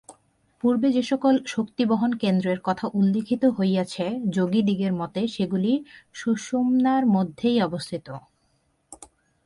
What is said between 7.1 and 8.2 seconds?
মধ্যেই অবস্থিত।